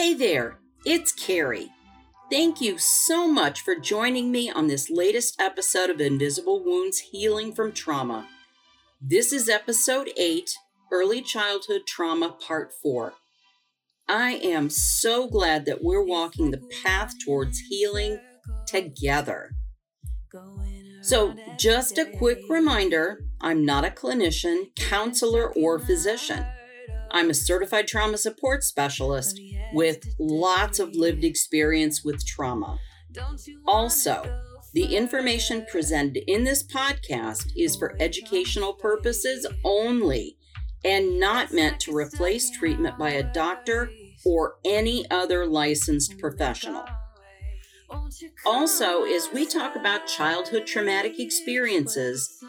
[0.00, 0.56] Hey there,
[0.86, 1.68] it's Kerri.
[2.30, 7.52] Thank you so much for joining me on this latest episode of Invisible Wounds Healing
[7.52, 8.26] from Trauma.
[8.98, 10.54] This is episode 8
[10.90, 13.12] Early Childhood Trauma Part 4.
[14.08, 18.20] I am so glad that we're walking the path towards healing
[18.66, 19.50] together.
[21.02, 26.46] So, just a quick reminder I'm not a clinician, counselor, or physician.
[27.12, 29.40] I'm a certified trauma support specialist
[29.72, 32.78] with lots of lived experience with trauma.
[33.66, 34.22] Also,
[34.72, 40.36] the information presented in this podcast is for educational purposes only
[40.84, 43.90] and not meant to replace treatment by a doctor
[44.24, 46.84] or any other licensed professional.
[48.46, 52.42] Also, as we talk about childhood traumatic experiences,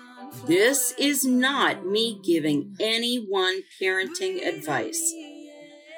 [0.45, 5.13] this is not me giving anyone parenting advice.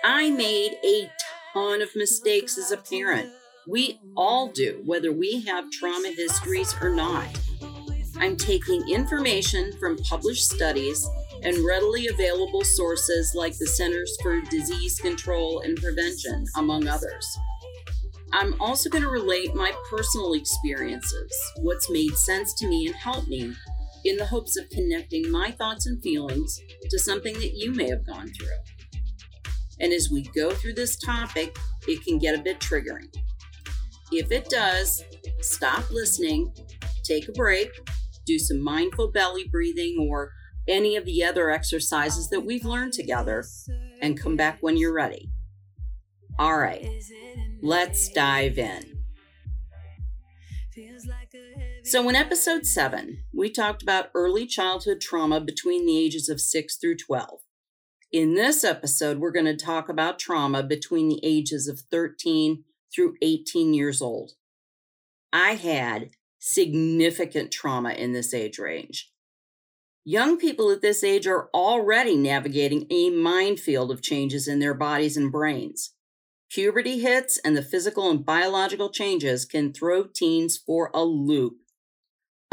[0.04, 1.10] I made a
[1.54, 3.30] ton of mistakes as a parent.
[3.68, 7.28] We all do, whether we have trauma histories or not.
[8.18, 11.08] I'm taking information from published studies
[11.44, 17.26] and readily available sources like the Centers for Disease Control and Prevention, among others.
[18.34, 23.28] I'm also going to relate my personal experiences, what's made sense to me and helped
[23.28, 23.54] me,
[24.06, 26.60] in the hopes of connecting my thoughts and feelings
[26.90, 28.58] to something that you may have gone through.
[29.80, 33.14] And as we go through this topic, it can get a bit triggering.
[34.12, 35.04] If it does,
[35.42, 36.54] stop listening,
[37.04, 37.70] take a break,
[38.26, 40.32] do some mindful belly breathing or
[40.68, 43.44] any of the other exercises that we've learned together,
[44.02, 45.30] and come back when you're ready.
[46.40, 46.88] All right,
[47.62, 49.04] let's dive in.
[51.86, 56.78] So, in episode 7, we talked about early childhood trauma between the ages of 6
[56.78, 57.42] through 12.
[58.10, 62.64] In this episode, we're going to talk about trauma between the ages of 13
[62.96, 64.32] through 18 years old.
[65.34, 69.12] I had significant trauma in this age range.
[70.06, 75.18] Young people at this age are already navigating a minefield of changes in their bodies
[75.18, 75.92] and brains.
[76.50, 81.58] Puberty hits and the physical and biological changes can throw teens for a loop.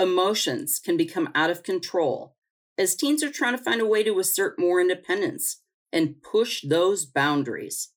[0.01, 2.35] Emotions can become out of control
[2.79, 5.61] as teens are trying to find a way to assert more independence
[5.93, 7.93] and push those boundaries.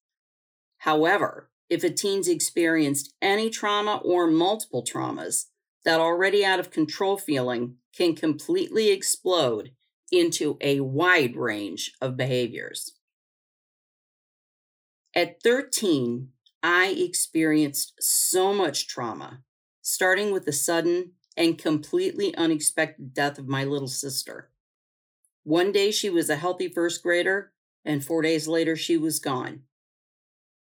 [0.80, 5.46] However, if a teen's experienced any trauma or multiple traumas,
[5.86, 9.72] that already out of control feeling can completely explode
[10.12, 12.92] into a wide range of behaviors.
[15.16, 16.30] At 13,
[16.62, 19.44] I experienced so much trauma,
[19.82, 24.50] starting with the sudden and completely unexpected death of my little sister.
[25.44, 27.52] One day she was a healthy first grader,
[27.84, 29.64] and four days later she was gone.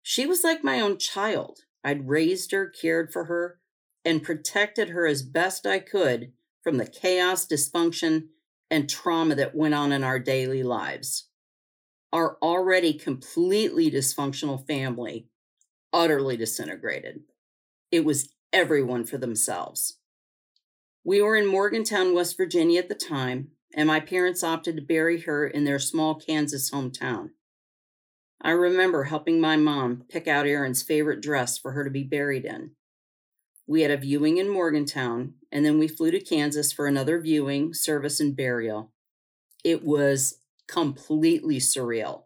[0.02, 1.60] She was like my own child.
[1.84, 3.60] I'd raised her, cared for her,
[4.04, 6.32] and protected her as best I could
[6.62, 8.28] from the chaos, dysfunction,
[8.72, 11.28] and trauma that went on in our daily lives
[12.14, 15.28] our already completely dysfunctional family
[15.92, 17.22] utterly disintegrated.
[17.92, 19.98] It was everyone for themselves.
[21.06, 25.22] We were in Morgantown, West Virginia at the time, and my parents opted to bury
[25.22, 27.32] her in their small Kansas hometown.
[28.42, 32.46] I remember helping my mom pick out Erin's favorite dress for her to be buried
[32.46, 32.72] in.
[33.68, 37.74] We had a viewing in Morgantown, and then we flew to Kansas for another viewing,
[37.74, 38.92] service, and burial.
[39.64, 42.24] It was completely surreal.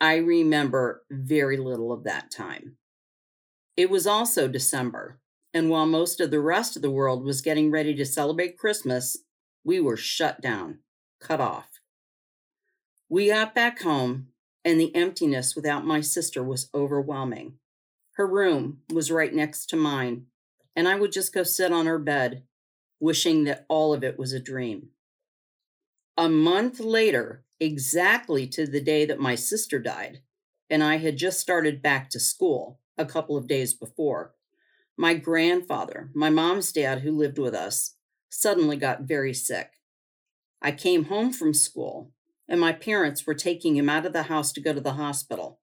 [0.00, 2.76] I remember very little of that time.
[3.76, 5.20] It was also December,
[5.56, 9.16] and while most of the rest of the world was getting ready to celebrate Christmas,
[9.64, 10.80] we were shut down,
[11.18, 11.80] cut off.
[13.08, 14.26] We got back home,
[14.66, 17.54] and the emptiness without my sister was overwhelming.
[18.16, 20.26] Her room was right next to mine,
[20.76, 22.42] and I would just go sit on her bed,
[23.00, 24.90] wishing that all of it was a dream.
[26.18, 30.20] A month later, exactly to the day that my sister died,
[30.68, 34.35] and I had just started back to school a couple of days before.
[34.96, 37.96] My grandfather, my mom's dad, who lived with us,
[38.30, 39.72] suddenly got very sick.
[40.62, 42.12] I came home from school,
[42.48, 45.60] and my parents were taking him out of the house to go to the hospital.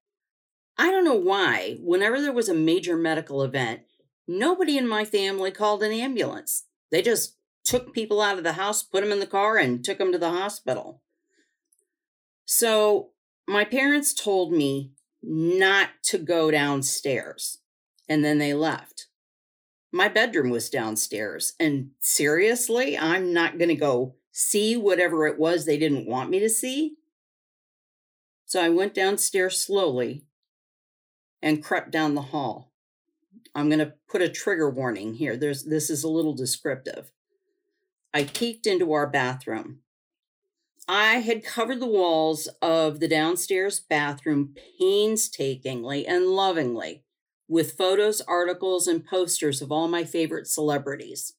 [0.77, 3.81] I don't know why, whenever there was a major medical event,
[4.27, 6.65] nobody in my family called an ambulance.
[6.91, 9.97] They just took people out of the house, put them in the car, and took
[9.97, 11.01] them to the hospital.
[12.45, 13.11] So
[13.47, 14.91] my parents told me
[15.21, 17.59] not to go downstairs,
[18.07, 18.92] and then they left.
[19.95, 25.65] My bedroom was downstairs, and seriously, I'm not going to go see whatever it was
[25.65, 26.95] they didn't want me to see.
[28.47, 30.23] So I went downstairs slowly,
[31.43, 32.71] and crept down the hall.
[33.53, 35.37] I'm going to put a trigger warning here.
[35.37, 37.11] There's this is a little descriptive.
[38.15, 39.81] I peeked into our bathroom.
[40.87, 47.02] I had covered the walls of the downstairs bathroom painstakingly and lovingly
[47.53, 51.33] with photos, articles, and posters of all my favorite celebrities.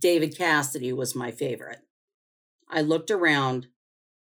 [0.00, 1.78] David Cassidy was my favorite.
[2.68, 3.68] I looked around.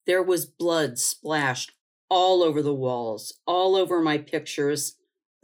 [0.06, 1.72] There was blood splashed
[2.10, 4.98] all over the walls, all over my pictures,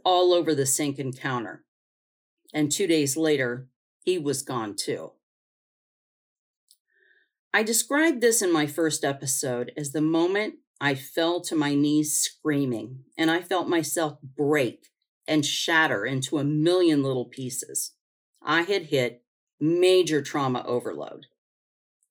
[0.04, 1.64] all over the sink and counter.
[2.52, 3.68] And two days later,
[4.04, 5.12] he was gone too.
[7.54, 12.12] I described this in my first episode as the moment I fell to my knees
[12.12, 14.91] screaming, and I felt myself break
[15.26, 17.92] and shatter into a million little pieces.
[18.42, 19.22] I had hit
[19.60, 21.26] major trauma overload.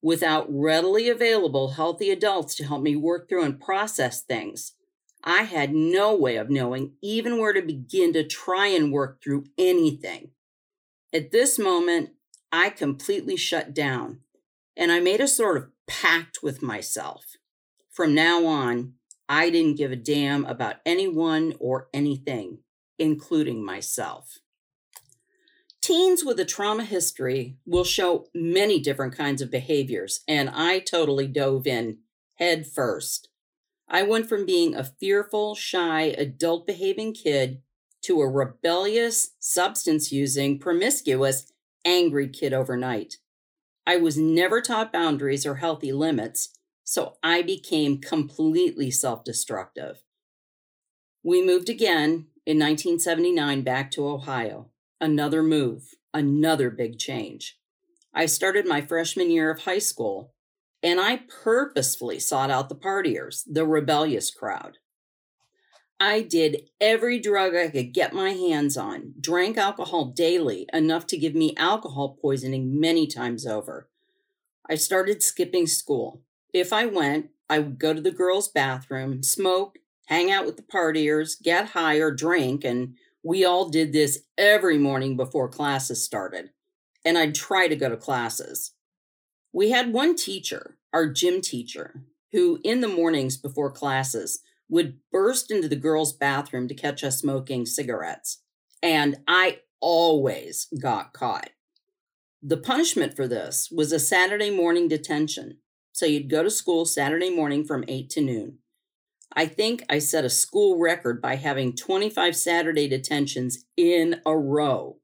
[0.02, 4.72] Without readily available healthy adults to help me work through and process things,
[5.22, 9.44] I had no way of knowing even where to begin to try and work through
[9.56, 10.30] anything.
[11.12, 12.10] At this moment,
[12.50, 14.20] I completely shut down
[14.76, 17.24] and I made a sort of pact with myself.
[17.90, 18.94] From now on,
[19.28, 22.58] I didn't give a damn about anyone or anything,
[23.02, 24.38] including myself.
[25.80, 31.26] Teens with a trauma history will show many different kinds of behaviors, and I totally
[31.26, 31.98] dove in
[32.34, 33.28] head first.
[33.88, 37.60] I went from being a fearful, shy, adult behaving kid
[38.02, 41.52] to a rebellious, substance using, promiscuous,
[41.84, 43.16] angry kid overnight.
[43.84, 50.04] I was never taught boundaries or healthy limits, so I became completely self destructive.
[51.24, 54.68] We moved again in 1979 back to Ohio
[55.02, 57.58] another move, another big change.
[58.14, 60.32] I started my freshman year of high school,
[60.80, 64.78] and I purposefully sought out the partiers, the rebellious crowd.
[65.98, 71.18] I did every drug I could get my hands on, drank alcohol daily, enough to
[71.18, 73.88] give me alcohol poisoning many times over.
[74.68, 76.22] I started skipping school.
[76.52, 80.62] If I went, I would go to the girls' bathroom, smoke, hang out with the
[80.62, 86.50] partiers, get high or drink, and we all did this every morning before classes started,
[87.04, 88.72] and I'd try to go to classes.
[89.52, 92.02] We had one teacher, our gym teacher,
[92.32, 97.18] who in the mornings before classes would burst into the girls' bathroom to catch us
[97.18, 98.42] smoking cigarettes.
[98.82, 101.50] And I always got caught.
[102.42, 105.58] The punishment for this was a Saturday morning detention.
[105.92, 108.58] So you'd go to school Saturday morning from 8 to noon.
[109.34, 114.98] I think I set a school record by having 25 Saturday detentions in a row.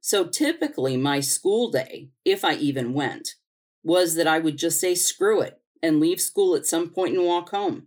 [0.00, 3.36] So typically, my school day, if I even went,
[3.82, 7.26] was that I would just say screw it and leave school at some point and
[7.26, 7.86] walk home.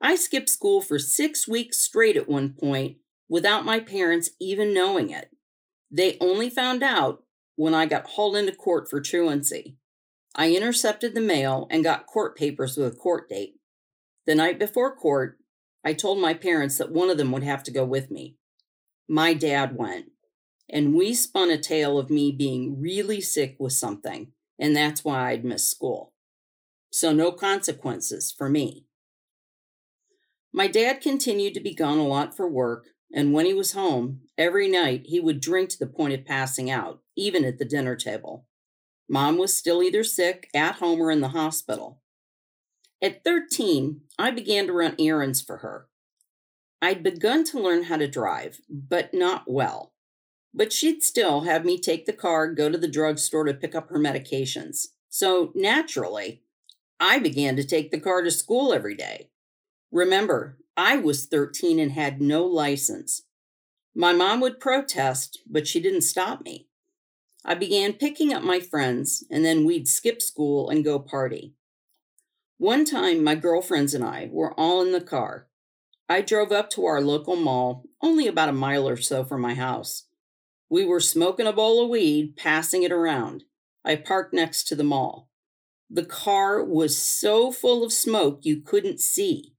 [0.00, 5.10] I skipped school for six weeks straight at one point without my parents even knowing
[5.10, 5.30] it.
[5.90, 7.22] They only found out
[7.56, 9.76] when I got hauled into court for truancy.
[10.34, 13.53] I intercepted the mail and got court papers with a court date.
[14.26, 15.38] The night before court,
[15.84, 18.36] I told my parents that one of them would have to go with me.
[19.08, 20.06] My dad went,
[20.70, 25.30] and we spun a tale of me being really sick with something, and that's why
[25.30, 26.14] I'd missed school.
[26.90, 28.86] So, no consequences for me.
[30.52, 34.20] My dad continued to be gone a lot for work, and when he was home,
[34.38, 37.96] every night he would drink to the point of passing out, even at the dinner
[37.96, 38.46] table.
[39.08, 42.00] Mom was still either sick, at home, or in the hospital.
[43.04, 45.88] At 13, I began to run errands for her.
[46.80, 49.92] I'd begun to learn how to drive, but not well.
[50.54, 53.90] But she'd still have me take the car, go to the drugstore to pick up
[53.90, 54.86] her medications.
[55.10, 56.44] So naturally,
[56.98, 59.28] I began to take the car to school every day.
[59.92, 63.24] Remember, I was 13 and had no license.
[63.94, 66.68] My mom would protest, but she didn't stop me.
[67.44, 71.52] I began picking up my friends, and then we'd skip school and go party.
[72.64, 75.48] One time, my girlfriends and I were all in the car.
[76.08, 79.52] I drove up to our local mall, only about a mile or so from my
[79.52, 80.04] house.
[80.70, 83.44] We were smoking a bowl of weed, passing it around.
[83.84, 85.28] I parked next to the mall.
[85.90, 89.52] The car was so full of smoke you couldn't see.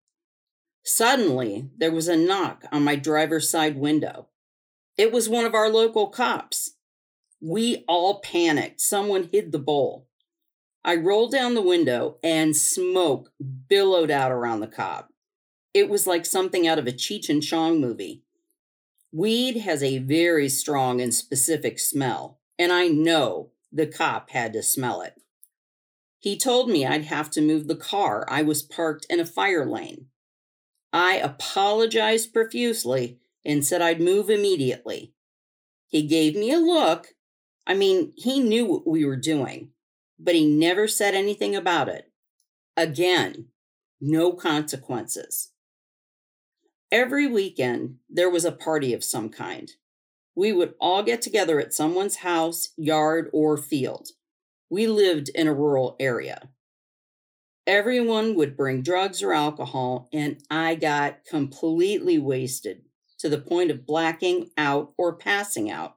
[0.83, 4.29] Suddenly, there was a knock on my driver's side window.
[4.97, 6.71] It was one of our local cops.
[7.39, 8.81] We all panicked.
[8.81, 10.07] Someone hid the bowl.
[10.87, 13.31] I rolled down the window and smoke
[13.67, 15.09] billowed out around the cop.
[15.73, 18.21] It was like something out of a Cheech and Chong movie.
[19.11, 24.61] Weed has a very strong and specific smell, and I know the cop had to
[24.61, 25.15] smell it.
[26.19, 28.23] He told me I'd have to move the car.
[28.29, 30.05] I was parked in a fire lane.
[30.93, 35.13] I apologized profusely and said I'd move immediately.
[35.87, 37.07] He gave me a look.
[37.65, 39.71] I mean, he knew what we were doing,
[40.19, 42.11] but he never said anything about it.
[42.77, 43.47] Again,
[44.01, 45.51] no consequences.
[46.91, 49.71] Every weekend, there was a party of some kind.
[50.35, 54.09] We would all get together at someone's house, yard, or field.
[54.69, 56.49] We lived in a rural area.
[57.67, 62.83] Everyone would bring drugs or alcohol, and I got completely wasted
[63.19, 65.95] to the point of blacking out or passing out.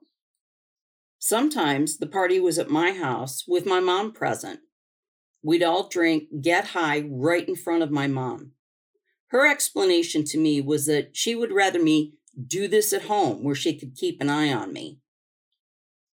[1.28, 4.60] Sometimes the party was at my house with my mom present.
[5.42, 8.52] We'd all drink, get high right in front of my mom.
[9.26, 12.14] Her explanation to me was that she would rather me
[12.46, 15.00] do this at home where she could keep an eye on me.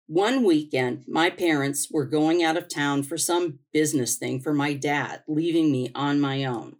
[0.07, 4.75] One weekend, my parents were going out of town for some business thing for my
[4.75, 6.76] dad, leaving me on my own.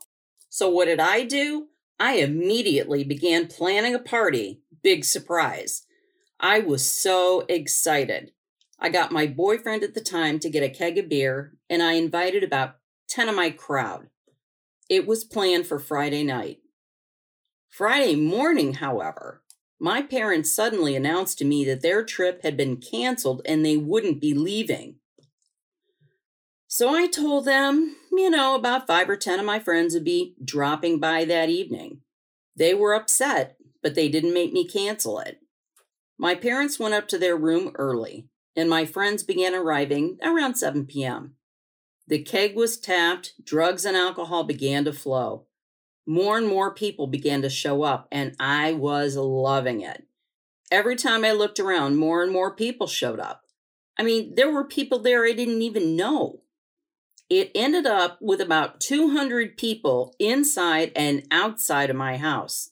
[0.49, 1.67] So, what did I do?
[1.99, 4.63] I immediately began planning a party.
[4.85, 5.83] Big surprise.
[6.43, 8.33] I was so excited.
[8.79, 11.93] I got my boyfriend at the time to get a keg of beer, and I
[11.93, 12.77] invited about
[13.09, 14.09] 10 of my crowd.
[14.89, 16.61] It was planned for Friday night.
[17.69, 19.43] Friday morning, however,
[19.79, 24.21] my parents suddenly announced to me that their trip had been canceled and they wouldn't
[24.21, 24.97] be leaving.
[26.67, 30.35] So I told them, you know, about five or 10 of my friends would be
[30.43, 32.01] dropping by that evening.
[32.57, 35.39] They were upset, but they didn't make me cancel it.
[36.21, 40.87] My parents went up to their room early, and my friends began arriving around 7
[40.87, 41.35] p.m.
[42.07, 45.47] The keg was tapped, drugs and alcohol began to flow
[46.11, 50.07] more and more people began to show up, and I was loving it.
[50.71, 53.43] Every time I looked around, more and more people showed up.
[53.97, 56.41] I mean, there were people there I didn't even know.
[57.29, 62.71] It ended up with about 200 people inside and outside of my house.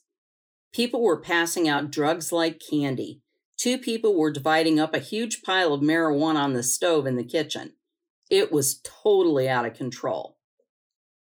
[0.73, 3.21] People were passing out drugs like candy.
[3.59, 7.25] Two people were dividing up a huge pile of marijuana on the stove in the
[7.25, 7.73] kitchen.
[8.29, 10.37] It was totally out of control.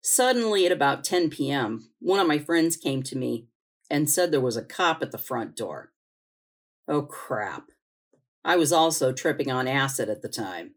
[0.03, 3.47] Suddenly, at about 10 p.m., one of my friends came to me
[3.89, 5.93] and said there was a cop at the front door.
[6.89, 7.71] Oh, crap.
[8.45, 10.75] I was also tripping on acid at the time.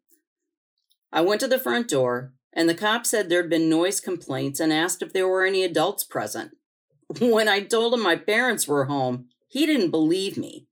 [1.11, 4.71] I went to the front door, and the cop said there'd been noise complaints and
[4.71, 6.51] asked if there were any adults present.
[7.19, 10.68] When I told him my parents were home, he didn't believe me.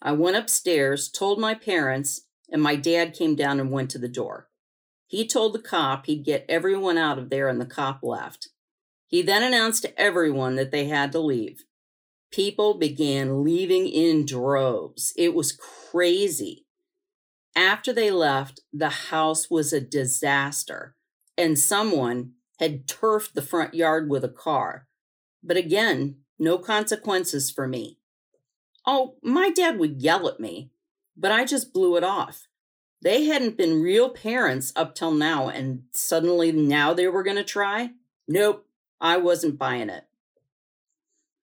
[0.00, 4.08] I went upstairs, told my parents, and my dad came down and went to the
[4.08, 4.48] door.
[5.06, 8.48] He told the cop he'd get everyone out of there, and the cop left.
[9.06, 11.64] He then announced to everyone that they had to leave.
[12.30, 15.12] People began leaving in droves.
[15.16, 15.58] It was
[15.90, 16.66] crazy.
[17.56, 20.94] After they left, the house was a disaster,
[21.36, 24.86] and someone had turfed the front yard with a car.
[25.42, 27.97] But again, no consequences for me.
[28.90, 30.70] Oh, my dad would yell at me,
[31.14, 32.48] but I just blew it off.
[33.02, 37.44] They hadn't been real parents up till now, and suddenly now they were going to
[37.44, 37.90] try?
[38.26, 38.66] Nope,
[38.98, 40.04] I wasn't buying it.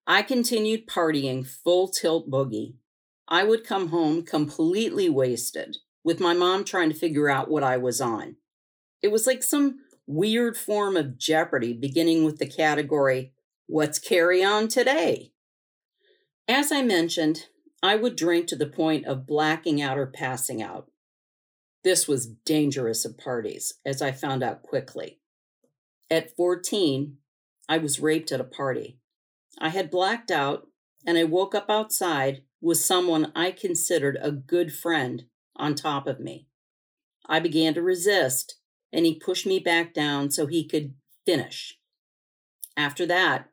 [0.08, 2.74] I continued partying full tilt boogie.
[3.28, 7.76] I would come home completely wasted, with my mom trying to figure out what I
[7.76, 8.38] was on.
[9.02, 13.34] It was like some weird form of jeopardy, beginning with the category,
[13.68, 15.30] What's Kerri on today?
[16.48, 17.46] As I mentioned,
[17.82, 20.90] I would drink to the point of blacking out or passing out.
[21.82, 25.18] This was dangerous at parties, as I found out quickly.
[26.10, 27.16] At 14,
[27.68, 28.98] I was raped at a party.
[29.58, 30.68] I had blacked out,
[31.04, 35.24] and I woke up outside with someone I considered a good friend
[35.56, 36.46] on top of me.
[37.28, 38.56] I began to resist,
[38.92, 41.78] and he pushed me back down so he could finish.
[42.76, 43.50] After that,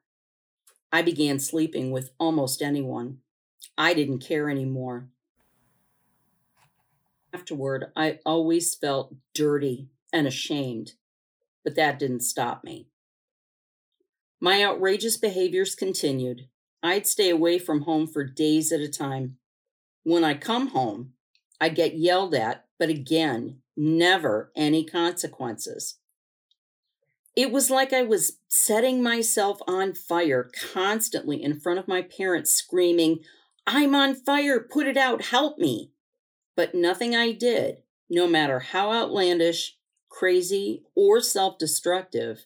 [0.94, 3.18] I began sleeping with almost anyone.
[3.78, 5.10] I didn't care anymore
[7.34, 10.94] afterward, I always felt dirty and ashamed,
[11.64, 12.88] but that didn't stop me.
[14.40, 16.48] My outrageous behaviors continued.
[16.82, 19.38] I'd stay away from home for days at a time.
[20.04, 21.14] When I come home,
[21.60, 25.96] I'd get yelled at, but again, never any consequences.
[27.36, 32.54] It was like I was setting myself on fire constantly in front of my parents,
[32.54, 33.20] screaming,
[33.66, 35.92] I'm on fire, put it out, help me.
[36.56, 37.78] But nothing I did,
[38.10, 39.78] no matter how outlandish,
[40.10, 42.46] crazy, or self destructive,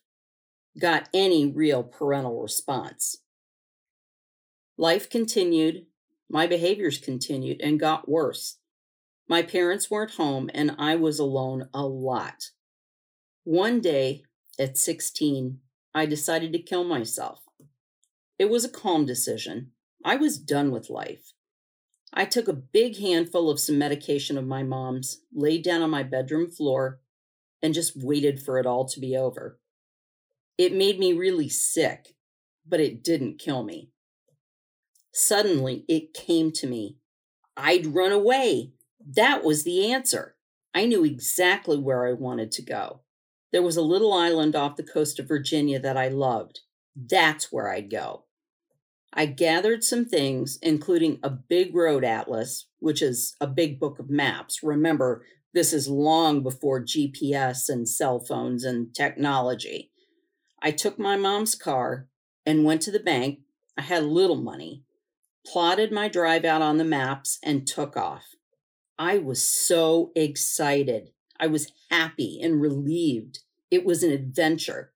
[0.79, 3.17] got any real parental response.
[4.77, 5.88] Life continued,
[6.29, 8.58] my behaviors continued and got worse.
[9.27, 12.51] My parents weren't home and I was alone a lot.
[13.44, 14.24] One day
[14.60, 15.60] at 16,
[15.94, 17.42] I decided to kill myself.
[18.40, 19.72] It was a calm decision.
[20.04, 21.34] I was done with life.
[22.14, 26.04] I took a big handful of some medication of my mom's, laid down on my
[26.04, 27.00] bedroom floor,
[27.62, 29.60] and just waited for it all to be over.
[30.58, 32.16] It made me really sick,
[32.68, 33.92] but it didn't kill me.
[35.14, 36.98] Suddenly, it came to me.
[37.56, 38.74] I'd run away.
[39.06, 40.36] That was the answer.
[40.74, 43.02] I knew exactly where I wanted to go.
[43.58, 46.60] There was a little island off the coast of Virginia that I loved.
[46.96, 48.26] That's where I'd go.
[49.12, 54.12] I gathered some things, including a big road atlas, which is a big book of
[54.12, 54.62] maps.
[54.62, 59.90] Remember, this is long before GPS and cell phones and technology.
[60.62, 62.10] I took my mom's car
[62.46, 63.40] and went to the bank.
[63.76, 64.84] I had little money,
[65.48, 68.36] plotted my drive out on the maps, and took off.
[69.00, 71.10] I was so excited.
[71.40, 73.40] I was happy and relieved.
[73.69, 74.93] It was an adventure.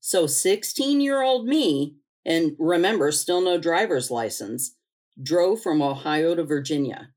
[0.00, 4.76] So, 16 year old me, and remember, still no driver's license,
[5.22, 7.10] drove from Ohio to Virginia.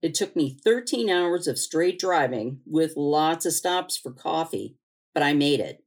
[0.00, 4.76] It took me 13 hours of straight driving with lots of stops for coffee,
[5.12, 5.84] but I made it.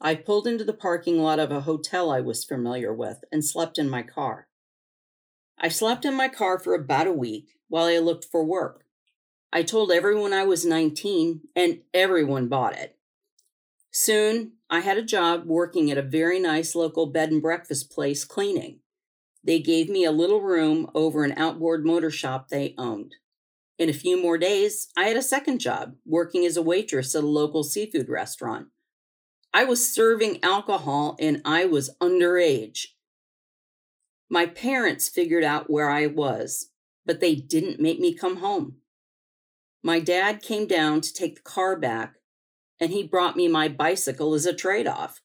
[0.00, 3.78] I pulled into the parking lot of a hotel I was familiar with and slept
[3.78, 4.48] in my car.
[5.58, 8.84] I slept in my car for about a week while I looked for work.
[9.52, 12.96] I told everyone I was 19, and everyone bought it.
[13.90, 18.24] Soon, I had a job working at a very nice local bed and breakfast place
[18.24, 18.80] cleaning.
[19.42, 23.16] They gave me a little room over an outboard motor shop they owned.
[23.78, 27.24] In a few more days, I had a second job working as a waitress at
[27.24, 28.68] a local seafood restaurant.
[29.52, 32.88] I was serving alcohol and I was underage.
[34.28, 36.70] My parents figured out where I was,
[37.04, 38.76] but they didn't make me come home.
[39.82, 42.19] My dad came down to take the car back
[42.80, 45.20] and he brought me my bicycle as a trade off.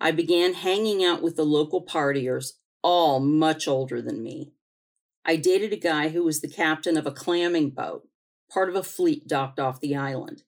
[0.00, 4.52] I began hanging out with the local partiers, all much older than me.
[5.24, 8.06] I dated a guy who was the captain of a clamming boat,
[8.48, 10.44] part of a fleet docked off the island.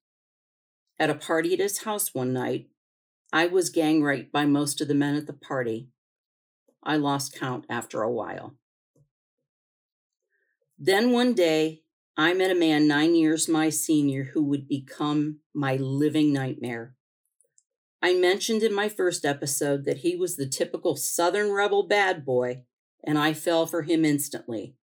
[1.00, 2.68] At a party at his house one night,
[3.32, 5.88] I was gang raped by most of the men at the party.
[6.82, 8.54] I lost count after a while.
[10.78, 11.82] Then one day,
[12.20, 16.96] I met a man nine years my senior who would become my living nightmare.
[18.02, 22.64] I mentioned in my first episode that he was the typical Southern rebel bad boy,
[23.04, 24.74] and I fell for him instantly.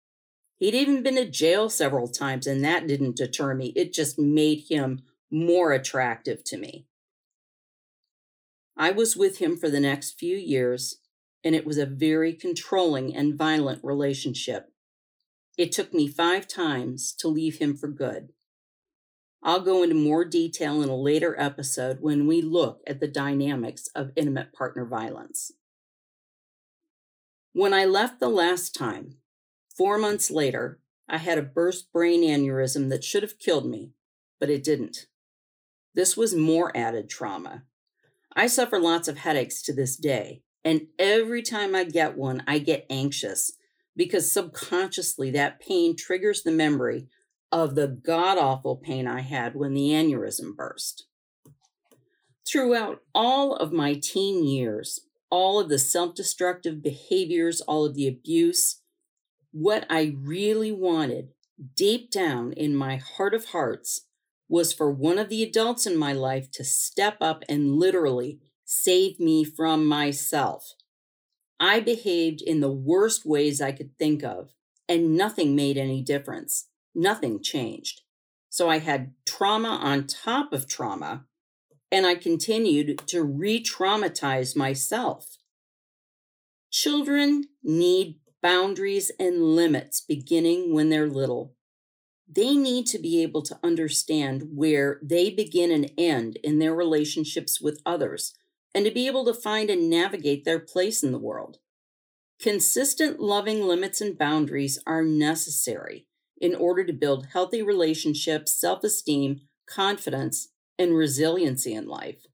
[0.59, 3.73] He'd even been to jail several times, and that didn't deter me.
[3.75, 6.87] It just made him more attractive to me.
[8.77, 11.01] I was with him for the next few years,
[11.43, 14.71] and it was a very controlling and violent relationship.
[15.57, 18.31] It took me five times to leave him for good.
[19.43, 23.89] I'll go into more detail in a later episode when we look at the dynamics
[23.95, 25.53] of intimate partner violence.
[27.53, 29.19] When I left the last time,
[29.77, 33.93] four months later, I had a burst brain aneurysm that should have killed me,
[34.41, 35.07] but it didn't.
[35.95, 37.65] This was more added trauma.
[38.35, 42.59] I suffer lots of headaches to this day, and every time I get one, I
[42.59, 43.53] get anxious
[43.97, 47.07] because subconsciously that pain triggers the memory
[47.53, 51.07] of the god awful pain I had when the aneurysm burst.
[52.47, 58.07] Throughout all of my teen years, all of the self destructive behaviors, all of the
[58.07, 58.81] abuse,
[59.53, 61.29] what I really wanted
[61.77, 64.07] deep down in my heart of hearts
[64.49, 69.19] was for one of the adults in my life to step up and literally save
[69.19, 70.75] me from myself.
[71.61, 74.53] I behaved in the worst ways I could think of,
[74.89, 76.69] and nothing made any difference.
[76.95, 78.03] Nothing changed.
[78.51, 81.27] So I had trauma on top of trauma,
[81.91, 85.37] and I continued to re traumatize myself.
[86.71, 91.55] Children need boundaries and limits beginning when they're little.
[92.29, 97.61] They need to be able to understand where they begin and end in their relationships
[97.61, 98.35] with others
[98.75, 101.59] and to be able to find and navigate their place in the world.
[102.41, 106.07] Consistent loving limits and boundaries are necessary
[106.41, 112.27] in order to build healthy relationships, self esteem, confidence, and resiliency in life.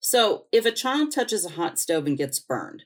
[0.00, 2.84] So, if a child touches a hot stove and gets burned,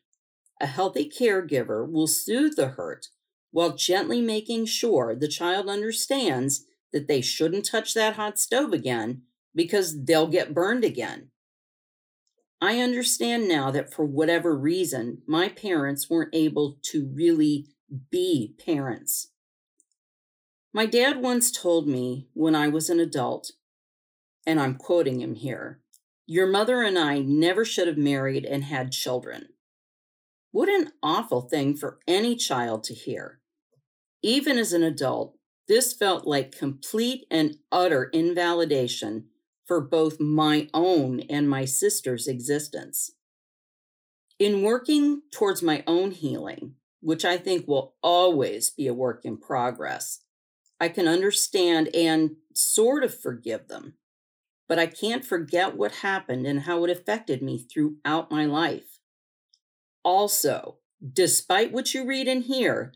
[0.61, 3.09] a healthy caregiver will soothe the hurt
[3.51, 9.23] while gently making sure the child understands that they shouldn't touch that hot stove again
[9.55, 11.32] because they'll get burned again.
[12.63, 17.67] I understand now that for whatever reason, my parents weren't able to really
[18.09, 19.33] be parents.
[20.73, 23.51] My dad once told me when I was an adult,
[24.47, 25.81] and I'm quoting him here
[26.25, 29.49] Your mother and I never should have married and had children.
[30.53, 33.41] What an awful thing for any child to hear.
[34.23, 39.31] Even as an adult, this felt like complete and utter invalidation
[39.67, 43.13] for both my own and my sister's existence.
[44.39, 49.37] In working towards my own healing, which I think will always be a work in
[49.37, 50.21] progress,
[50.81, 53.95] I can understand and sort of forgive them,
[54.69, 58.99] but I can't forget what happened and how it affected me throughout my life.
[60.05, 60.79] Also,
[61.13, 62.93] despite what you read and hear,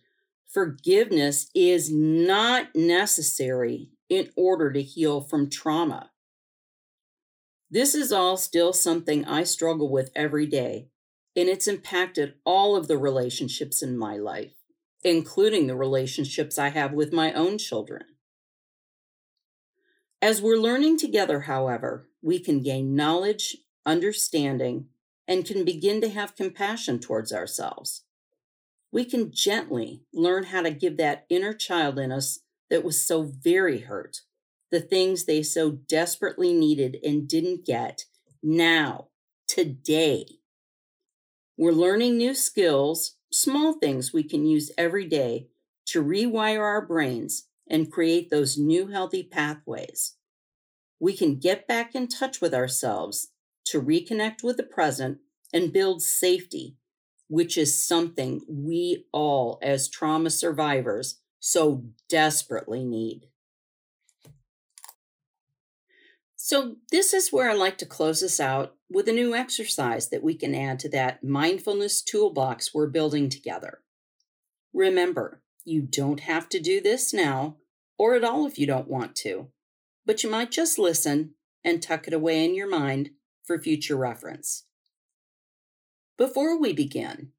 [0.49, 6.11] forgiveness is not necessary in order to heal from trauma.
[7.71, 10.89] This is all still something I struggle with every day,
[11.35, 14.55] and it's impacted all of the relationships in my life,
[15.03, 18.05] including the relationships I have with my own children.
[20.23, 24.87] As we're learning together, however, we can gain knowledge, understanding,
[25.27, 28.05] and can begin to have compassion towards ourselves.
[28.93, 33.25] We can gently learn how to give that inner child in us that was so
[33.25, 34.23] very hurt
[34.77, 38.05] the things they so desperately needed and didn't get
[38.43, 39.09] now,
[39.49, 40.27] today.
[41.57, 45.49] We're learning new skills, small things we can use every day
[45.87, 50.17] to rewire our brains and create those new healthy pathways.
[51.01, 53.29] We can get back in touch with ourselves
[53.69, 55.21] to reconnect with the present
[55.55, 56.77] and build safety,
[57.29, 63.29] which is something we all, as trauma survivors, so desperately need.
[66.49, 70.23] So, this is where I like to close us out with a new exercise that
[70.23, 73.81] we can add to that mindfulness toolbox we're building together.
[74.73, 77.57] Remember, you don't have to do this now
[77.99, 79.49] or at all if you don't want to,
[80.05, 83.11] but you might just listen and tuck it away in your mind
[83.43, 84.67] for future reference.
[86.17, 87.33] Before we begin,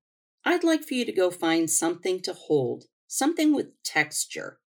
[0.44, 4.60] I'd like for you to go find something to hold, something with texture.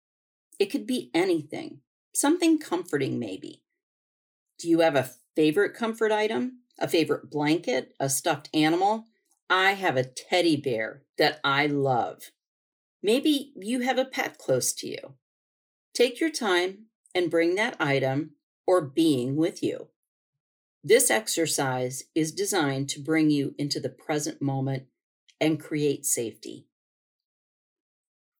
[0.57, 1.81] It could be anything,
[2.13, 3.63] something comforting, maybe.
[4.59, 6.59] Do you have a favorite comfort item?
[6.77, 7.93] A favorite blanket?
[7.99, 9.07] A stuffed animal?
[9.49, 12.31] I have a teddy bear that I love.
[13.01, 15.15] Maybe you have a pet close to you.
[15.93, 18.31] Take your time and bring that item
[18.67, 19.87] or being with you.
[20.83, 24.83] This exercise is designed to bring you into the present moment
[25.41, 26.67] and create safety.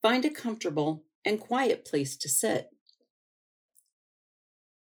[0.01, 2.69] Find a comfortable and quiet place to sit.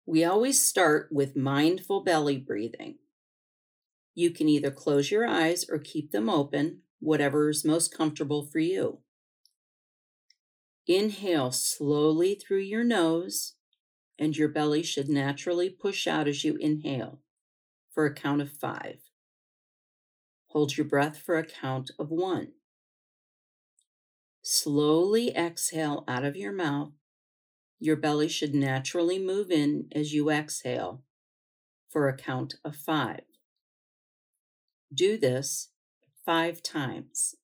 [0.07, 2.99] We always start with mindful belly breathing.
[4.15, 8.59] You can either close your eyes or keep them open, whatever is most comfortable for
[8.59, 8.99] you.
[10.87, 13.55] Inhale slowly through your nose,
[14.17, 17.19] and your belly should naturally push out as you inhale
[17.93, 19.01] for a count of five.
[20.51, 22.53] Hold your breath for a count of one.
[24.41, 26.96] Slowly exhale out of your mouth.
[27.79, 31.03] Your belly should naturally move in as you exhale
[31.89, 33.21] for a count of five.
[34.93, 35.69] Do this
[36.25, 37.35] five times.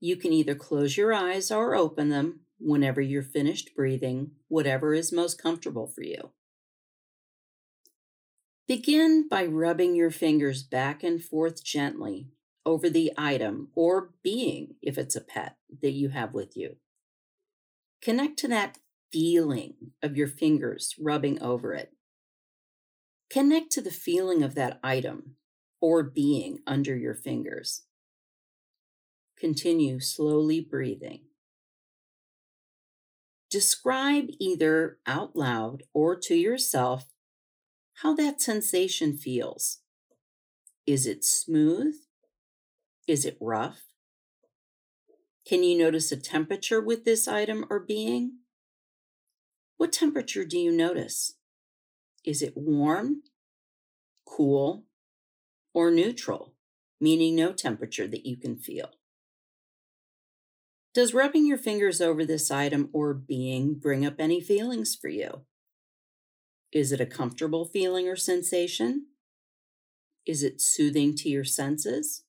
[0.00, 5.12] You can either close your eyes or open them whenever you're finished breathing, whatever is
[5.12, 6.30] most comfortable for you.
[8.66, 12.28] Begin by rubbing your fingers back and forth gently
[12.66, 16.76] over the item or being, if it's a pet, that you have with you.
[18.00, 18.78] Connect to that
[19.12, 21.92] feeling of your fingers rubbing over it.
[23.30, 25.36] Connect to the feeling of that item
[25.80, 27.82] or being under your fingers.
[29.38, 31.20] Continue slowly breathing.
[33.50, 37.06] Describe either out loud or to yourself
[38.02, 39.78] how that sensation feels.
[40.86, 41.94] Is it smooth?
[43.06, 43.80] Is it rough?
[45.48, 48.40] Can you notice a temperature with this item or being?
[49.78, 51.36] What temperature do you notice?
[52.22, 53.22] Is it warm,
[54.26, 54.84] cool,
[55.72, 56.52] or neutral,
[57.00, 58.90] meaning no temperature that you can feel?
[60.92, 65.46] Does rubbing your fingers over this item or being bring up any feelings for you?
[66.72, 69.06] Is it a comfortable feeling or sensation?
[70.26, 72.24] Is it soothing to your senses?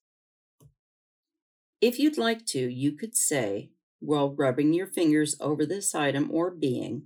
[1.81, 6.51] If you'd like to, you could say, while rubbing your fingers over this item or
[6.51, 7.03] being,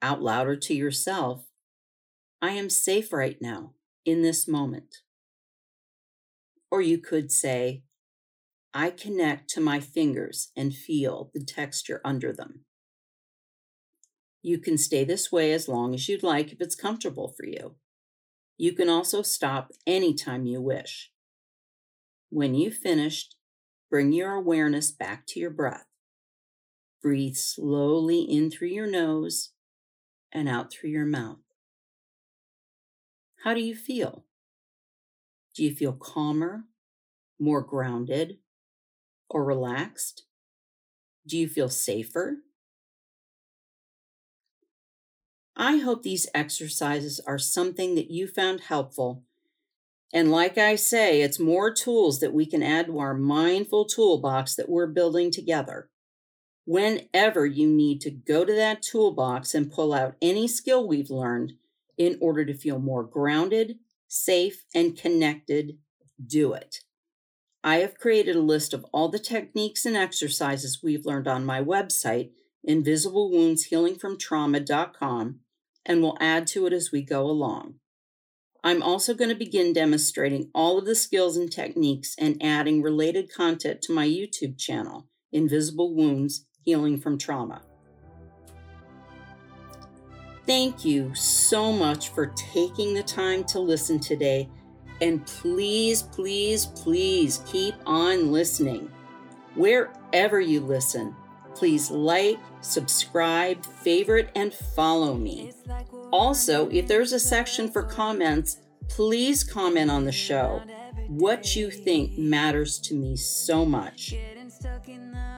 [0.00, 1.46] out loud or to yourself,
[2.40, 3.72] I am safe right now
[4.04, 4.98] in this moment.
[6.70, 7.82] Or you could say,
[8.72, 12.64] I connect to my fingers and feel the texture under them.
[14.42, 17.74] You can stay this way as long as you'd like if it's comfortable for you.
[18.56, 21.10] You can also stop anytime you wish.
[22.30, 23.34] When you've finished,
[23.90, 25.86] bring your awareness back to your breath.
[27.02, 29.50] Breathe slowly in through your nose
[30.32, 31.38] and out through your mouth.
[33.44, 34.24] How do you feel?
[35.54, 36.64] Do you feel calmer,
[37.38, 38.38] more grounded,
[39.30, 40.24] or relaxed?
[41.26, 42.38] Do you feel safer?
[45.56, 49.24] I hope these exercises are something that you found helpful.
[50.12, 54.54] And like I say, it's more tools that we can add to our mindful toolbox
[54.54, 55.90] that we're building together.
[56.64, 61.54] Whenever you need to go to that toolbox and pull out any skill we've learned
[61.96, 65.78] in order to feel more grounded, safe, and connected,
[66.24, 66.80] do it.
[67.62, 71.62] I have created a list of all the techniques and exercises we've learned on my
[71.62, 72.30] website,
[72.66, 75.40] invisiblewoundshealingfromtrauma.com,
[75.84, 77.74] and will add to it as we go along.
[78.64, 83.32] I'm also going to begin demonstrating all of the skills and techniques and adding related
[83.32, 87.62] content to my YouTube channel, Invisible Wounds Healing from Trauma.
[90.44, 94.48] Thank you so much for taking the time to listen today.
[95.00, 98.90] And please, please, please keep on listening.
[99.54, 101.14] Wherever you listen,
[101.54, 105.52] please like, subscribe, favorite, and follow me.
[106.12, 110.62] Also, if there's a section for comments, please comment on the show.
[111.08, 114.14] What you think matters to me so much.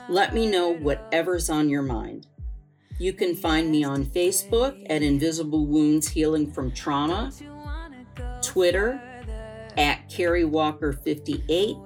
[0.08, 2.26] Let me know whatever's on your mind.
[2.98, 7.32] You can find me on Facebook at Invisible Wounds Healing from Trauma,
[8.42, 9.00] Twitter
[9.76, 11.76] at Kerri Walker 58,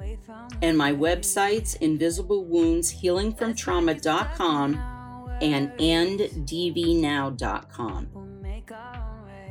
[0.62, 8.33] and my websites Invisible Wounds Healing from invisiblewoundshealingfromtrauma.com and enddvnow.com.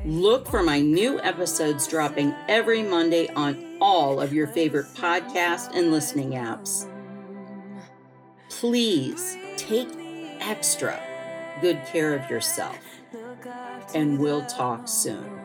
[0.05, 5.93] Look for my new episodes dropping every Monday on all of your favorite podcast and
[5.93, 6.89] listening apps.
[8.49, 9.87] Please take
[10.41, 11.01] extra
[11.61, 12.79] good care of yourself,
[13.95, 15.42] and we'll talk soon.